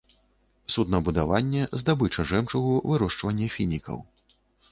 [0.75, 4.03] Суднабудаванне, здабыча жэмчугу, вырошчванне фінікаў.